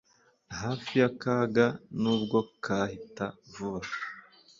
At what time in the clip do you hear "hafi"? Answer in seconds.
0.59-0.91